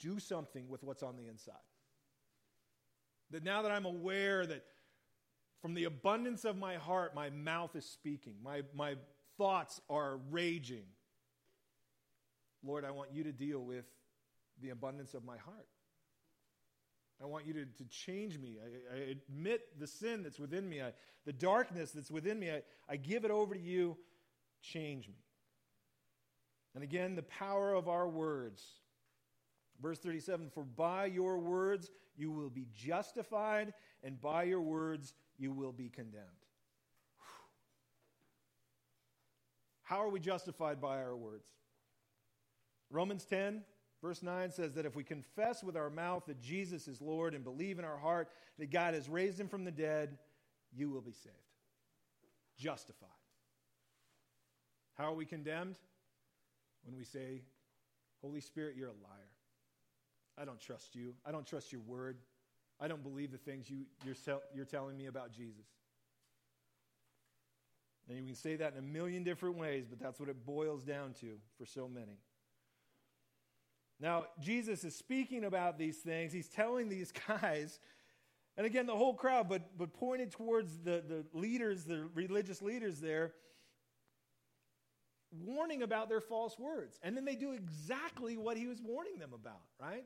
[0.00, 1.54] do something with what's on the inside.
[3.30, 4.64] That now that I'm aware that
[5.60, 8.94] from the abundance of my heart, my mouth is speaking, my, my
[9.36, 10.84] thoughts are raging.
[12.64, 13.84] Lord, I want you to deal with
[14.60, 15.66] the abundance of my heart.
[17.22, 18.58] I want you to, to change me.
[18.62, 20.92] I, I admit the sin that's within me, I,
[21.26, 22.50] the darkness that's within me.
[22.50, 23.96] I, I give it over to you.
[24.62, 25.14] Change me.
[26.74, 28.62] And again, the power of our words.
[29.80, 35.52] Verse 37 For by your words you will be justified, and by your words you
[35.52, 36.24] will be condemned.
[39.82, 41.48] How are we justified by our words?
[42.90, 43.62] Romans 10,
[44.00, 47.42] verse 9 says that if we confess with our mouth that Jesus is Lord and
[47.42, 48.28] believe in our heart
[48.60, 50.18] that God has raised him from the dead,
[50.72, 51.34] you will be saved.
[52.56, 53.08] Justified.
[54.94, 55.74] How are we condemned?
[56.84, 57.42] when we say,
[58.20, 59.30] Holy Spirit, you're a liar.
[60.38, 61.14] I don't trust you.
[61.24, 62.18] I don't trust your word.
[62.80, 64.16] I don't believe the things you, you're,
[64.54, 65.66] you're telling me about Jesus.
[68.08, 70.82] And you can say that in a million different ways, but that's what it boils
[70.82, 72.18] down to for so many.
[74.00, 76.32] Now, Jesus is speaking about these things.
[76.32, 77.78] He's telling these guys,
[78.56, 82.98] and again, the whole crowd, but, but pointed towards the, the leaders, the religious leaders
[82.98, 83.34] there,
[85.30, 86.98] warning about their false words.
[87.02, 90.04] And then they do exactly what he was warning them about, right?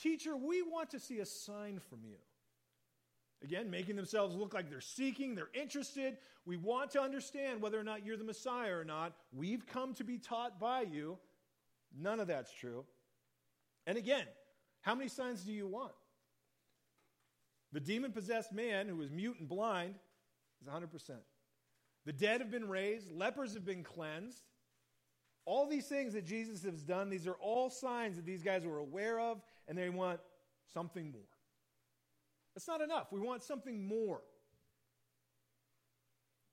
[0.00, 2.16] Teacher, we want to see a sign from you.
[3.42, 6.18] Again, making themselves look like they're seeking, they're interested.
[6.44, 9.12] We want to understand whether or not you're the Messiah or not.
[9.32, 11.18] We've come to be taught by you.
[11.96, 12.84] None of that's true.
[13.86, 14.24] And again,
[14.82, 15.92] how many signs do you want?
[17.72, 19.94] The demon possessed man who was mute and blind
[20.60, 20.88] is 100%.
[22.06, 24.42] The dead have been raised, lepers have been cleansed,
[25.44, 28.78] all these things that Jesus has done, these are all signs that these guys were
[28.78, 30.20] aware of, and they want
[30.72, 31.22] something more.
[32.56, 33.12] It's not enough.
[33.12, 34.20] We want something more.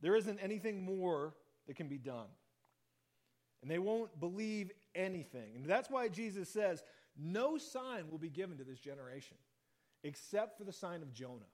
[0.02, 1.34] There isn't anything more
[1.68, 2.28] that can be done.
[3.62, 5.56] And they won't believe anything.
[5.56, 6.84] And that's why Jesus says,
[7.18, 9.38] No sign will be given to this generation
[10.04, 11.50] except for the sign of Jonah.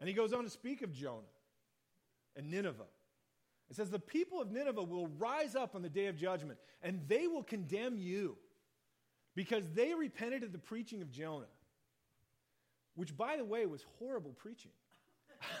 [0.00, 1.20] And he goes on to speak of Jonah
[2.36, 2.84] and Nineveh.
[3.68, 7.02] It says, The people of Nineveh will rise up on the day of judgment, and
[7.08, 8.38] they will condemn you
[9.38, 11.46] because they repented of the preaching of Jonah,
[12.96, 14.72] which, by the way, was horrible preaching.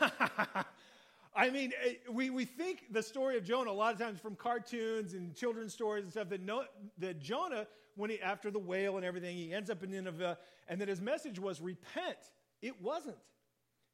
[1.36, 4.34] I mean, eh, we, we think the story of Jonah a lot of times from
[4.34, 6.64] cartoons and children's stories and stuff that, no,
[6.98, 10.80] that Jonah, when he, after the whale and everything, he ends up in Nineveh, and
[10.80, 12.18] that his message was repent.
[12.60, 13.18] It wasn't.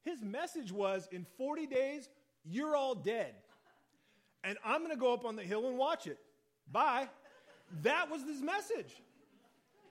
[0.03, 2.09] His message was in 40 days,
[2.43, 3.35] you're all dead.
[4.45, 6.17] and I'm going to go up on the hill and watch it.
[6.73, 7.11] Bye.
[7.83, 8.95] That was his message.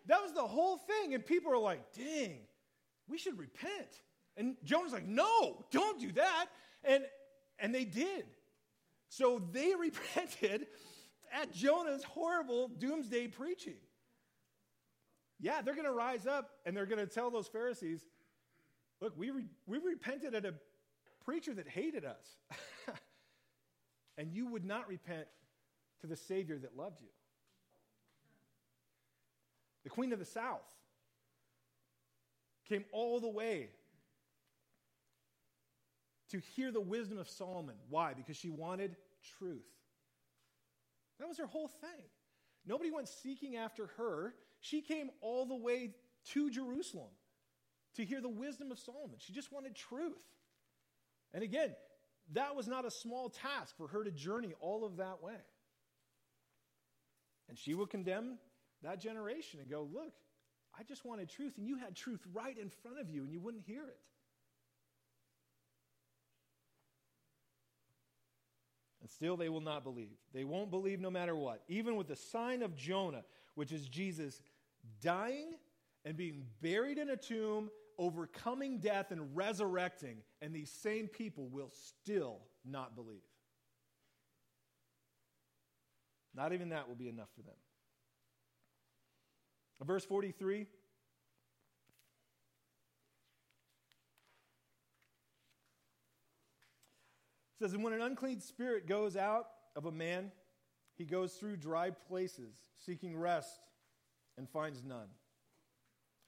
[0.08, 1.14] That was the whole thing.
[1.14, 2.40] And people are like, dang,
[3.08, 4.02] we should repent.
[4.36, 6.48] And Jonah's like, no, don't do that.
[6.84, 7.04] And,
[7.60, 8.26] and they did.
[9.10, 10.68] So they repented
[11.32, 13.78] at Jonah's horrible doomsday preaching.
[15.40, 18.06] Yeah, they're going to rise up and they're going to tell those Pharisees,
[19.02, 20.54] look, we, re- we repented at a
[21.26, 22.38] preacher that hated us.
[24.18, 25.28] and you would not repent
[26.02, 27.08] to the Savior that loved you.
[29.84, 30.62] The Queen of the South
[32.68, 33.70] came all the way
[36.30, 37.76] to hear the wisdom of Solomon.
[37.90, 38.14] Why?
[38.14, 38.96] Because she wanted
[39.38, 39.62] truth.
[41.20, 42.06] That was her whole thing.
[42.66, 44.34] Nobody went seeking after her.
[44.62, 45.92] She came all the way
[46.30, 47.10] to Jerusalem
[47.96, 49.18] to hear the wisdom of Solomon.
[49.20, 50.24] She just wanted truth.
[51.34, 51.76] And again,
[52.32, 55.36] that was not a small task for her to journey all of that way.
[57.50, 58.38] And she would condemn
[58.84, 60.14] that generation and go, Look,
[60.78, 63.40] I just wanted truth, and you had truth right in front of you, and you
[63.40, 64.00] wouldn't hear it.
[69.02, 70.16] And still they will not believe.
[70.34, 71.62] They won't believe no matter what.
[71.68, 73.24] Even with the sign of Jonah,
[73.56, 74.42] which is Jesus
[75.02, 75.56] dying
[76.06, 77.70] and being buried in a tomb,
[78.00, 83.22] overcoming death and resurrecting, and these same people will still not believe.
[86.34, 87.56] Not even that will be enough for them.
[89.84, 90.66] Verse 43
[97.60, 100.32] says, And when an unclean spirit goes out of a man,
[100.96, 102.56] he goes through dry places,
[102.86, 103.60] seeking rest,
[104.38, 105.08] and finds none.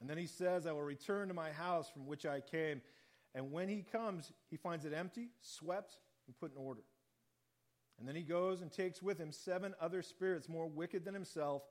[0.00, 2.82] And then he says, I will return to my house from which I came.
[3.34, 6.82] And when he comes, he finds it empty, swept, and put in order.
[7.98, 11.62] And then he goes and takes with him seven other spirits more wicked than himself,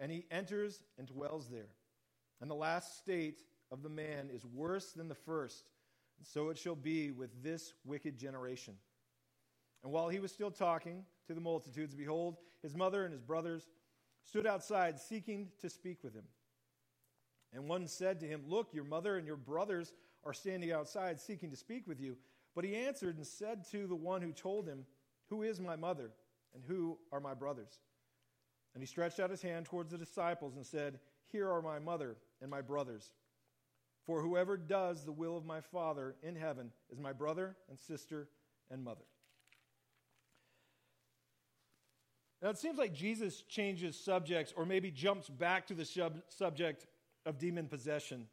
[0.00, 1.70] and he enters and dwells there.
[2.40, 5.64] And the last state of the man is worse than the first,
[6.18, 8.74] and so it shall be with this wicked generation.
[9.82, 13.68] And while he was still talking to the multitudes, behold, his mother and his brothers
[14.24, 16.24] stood outside seeking to speak with him.
[17.52, 19.92] And one said to him, Look, your mother and your brothers
[20.24, 22.16] are standing outside seeking to speak with you.
[22.54, 24.86] But he answered and said to the one who told him,
[25.28, 26.10] Who is my mother
[26.54, 27.80] and who are my brothers?
[28.74, 30.98] And he stretched out his hand towards the disciples and said,
[31.30, 33.12] Here are my mother and my brothers.
[34.04, 38.28] For whoever does the will of my Father in heaven is my brother and sister
[38.70, 39.04] and mother.
[42.42, 46.86] Now, it seems like Jesus changes subjects or maybe jumps back to the sub- subject
[47.24, 48.26] of demon possession.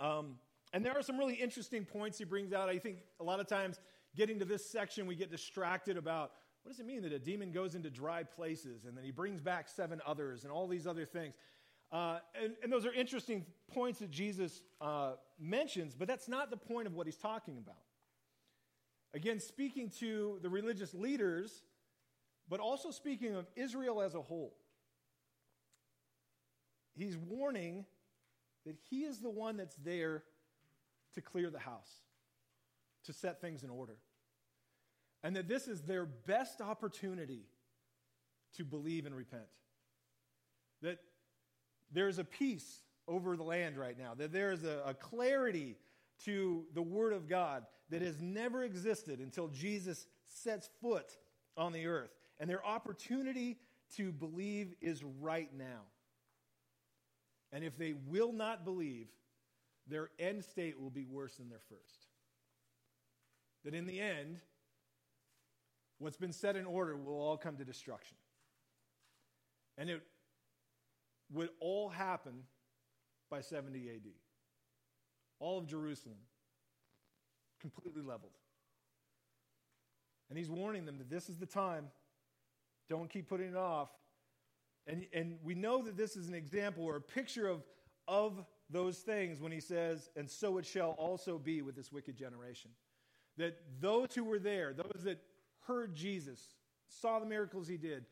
[0.00, 0.38] Um,
[0.72, 2.68] and there are some really interesting points he brings out.
[2.68, 3.78] I think a lot of times
[4.16, 6.32] getting to this section, we get distracted about
[6.62, 9.40] what does it mean that a demon goes into dry places and then he brings
[9.40, 11.34] back seven others and all these other things.
[11.90, 16.56] Uh, and, and, those are interesting points that Jesus uh, mentions, but that's not the
[16.56, 17.76] point of what he's talking about.
[19.12, 21.64] Again, speaking to the religious leaders,
[22.48, 24.54] but also speaking of Israel as a whole
[26.94, 27.84] he's warning
[28.66, 30.22] that he is the one that's there
[31.14, 31.90] to clear the house,
[33.04, 33.96] to set things in order.
[35.22, 37.46] And that this is their best opportunity
[38.56, 39.44] to believe and repent.
[40.82, 40.98] That
[41.92, 45.76] there's a peace over the land right now, that there is a, a clarity
[46.24, 51.16] to the Word of God that has never existed until Jesus sets foot
[51.56, 52.10] on the earth.
[52.38, 53.58] And their opportunity
[53.96, 55.82] to believe is right now.
[57.52, 59.08] And if they will not believe,
[59.86, 62.06] their end state will be worse than their first.
[63.64, 64.40] That in the end,
[66.02, 68.16] what's been set in order will all come to destruction.
[69.78, 70.02] And it
[71.32, 72.42] would all happen
[73.30, 74.12] by 70 AD.
[75.38, 76.18] All of Jerusalem
[77.60, 78.32] completely leveled.
[80.28, 81.86] And he's warning them that this is the time.
[82.88, 83.88] Don't keep putting it off.
[84.86, 87.62] And, and we know that this is an example or a picture of,
[88.08, 92.16] of those things when he says, and so it shall also be with this wicked
[92.16, 92.70] generation.
[93.36, 95.20] That those who were there, those that
[95.66, 96.40] heard Jesus,
[96.88, 98.04] saw the miracles he did,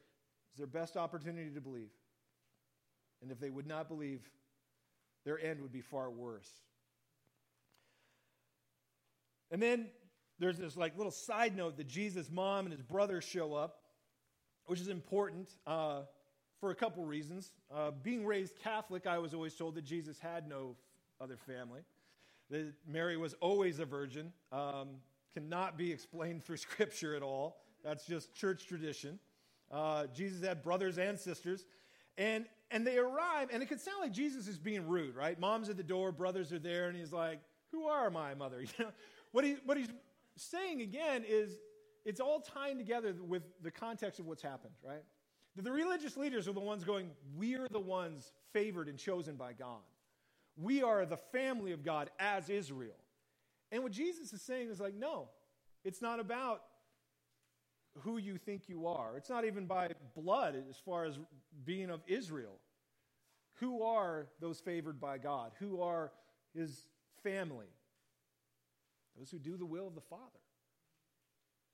[0.53, 1.90] is their best opportunity to believe.
[3.22, 4.20] And if they would not believe,
[5.24, 6.51] their end would be far worse.
[9.51, 9.88] And then
[10.38, 13.80] there's this like little side note that Jesus' mom and his brother show up,
[14.66, 15.51] which is important.
[15.66, 16.03] Uh,
[16.61, 17.51] for a couple reasons.
[17.74, 20.76] Uh, being raised Catholic, I was always told that Jesus had no
[21.20, 21.80] other family,
[22.51, 24.88] that Mary was always a virgin, um,
[25.34, 27.58] cannot be explained through Scripture at all.
[27.84, 29.18] That's just church tradition.
[29.70, 31.64] Uh, Jesus had brothers and sisters.
[32.18, 35.38] And, and they arrive, and it could sound like Jesus is being rude, right?
[35.38, 37.40] Mom's at the door, brothers are there, and he's like,
[37.72, 38.60] Who are my mother?
[38.78, 38.90] You know,
[39.32, 39.88] what, he, what he's
[40.36, 41.56] saying again is
[42.04, 45.02] it's all tying together with the context of what's happened, right?
[45.56, 49.80] The religious leaders are the ones going, We're the ones favored and chosen by God.
[50.56, 52.96] We are the family of God as Israel.
[53.72, 55.28] And what Jesus is saying is like, No,
[55.84, 56.62] it's not about
[58.00, 59.16] who you think you are.
[59.16, 61.18] It's not even by blood as far as
[61.64, 62.58] being of Israel.
[63.54, 65.52] Who are those favored by God?
[65.58, 66.12] Who are
[66.54, 66.86] his
[67.22, 67.66] family?
[69.18, 70.22] Those who do the will of the Father.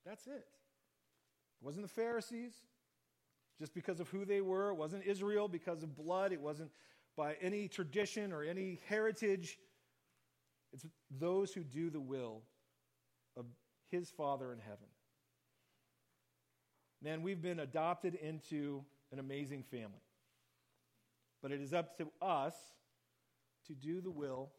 [0.04, 0.32] That's it.
[0.32, 2.54] It wasn't the Pharisees
[3.58, 4.70] just because of who they were.
[4.70, 6.32] It wasn't Israel because of blood.
[6.32, 6.70] It wasn't
[7.16, 9.58] by any tradition or any heritage.
[10.76, 12.42] It's those who do the will
[13.34, 13.46] of
[13.90, 14.88] his Father in heaven.
[17.02, 20.04] Man, we've been adopted into an amazing family.
[21.40, 22.54] But it is up to us
[23.68, 24.50] to do the will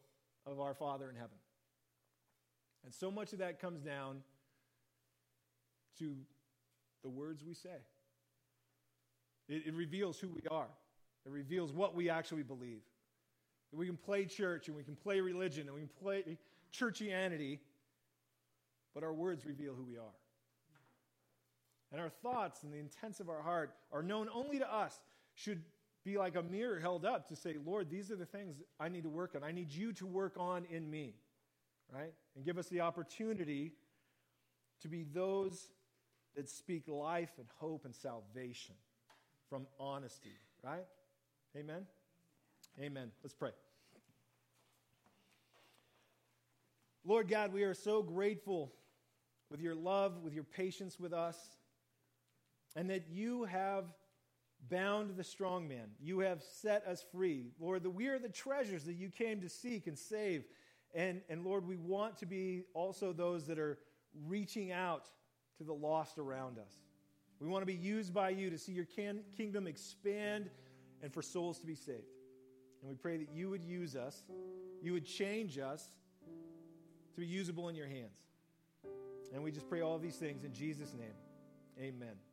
[0.44, 1.38] of our Father in heaven.
[2.84, 4.22] And so much of that comes down
[6.00, 6.16] to
[7.04, 7.78] the words we say.
[9.48, 10.68] It, it, reveals who we are,
[11.24, 12.80] it reveals what we actually believe.
[13.72, 16.38] We can play church and we can play religion and we can play
[16.72, 17.58] churchianity,
[18.94, 20.16] but our words reveal who we are.
[21.92, 24.98] And our thoughts and the intents of our heart are known only to us,
[25.34, 25.62] should
[26.04, 29.04] be like a mirror held up to say, Lord, these are the things I need
[29.04, 29.42] to work on.
[29.42, 31.14] I need you to work on in me,
[31.92, 32.12] right?
[32.36, 33.72] And give us the opportunity
[34.82, 35.68] to be those
[36.36, 38.74] that speak life and hope and salvation
[39.48, 40.84] from honesty, right?
[41.56, 41.86] Amen?
[42.80, 43.10] Amen.
[43.22, 43.50] Let's pray.
[47.04, 48.72] Lord God, we are so grateful
[49.50, 51.36] with your love, with your patience with us
[52.76, 53.84] and that you have
[54.70, 55.88] bound the strong man.
[56.00, 57.46] You have set us free.
[57.58, 60.44] Lord, that we are the treasures that you came to seek and save.
[60.94, 63.78] And, and Lord, we want to be also those that are
[64.26, 65.06] reaching out
[65.56, 66.78] to the lost around us.
[67.40, 70.50] We want to be used by you to see your can, kingdom expand
[71.02, 72.17] and for souls to be saved.
[72.80, 74.22] And we pray that you would use us,
[74.82, 75.84] you would change us
[77.14, 78.18] to be usable in your hands.
[79.32, 81.14] And we just pray all these things in Jesus' name.
[81.78, 82.27] Amen.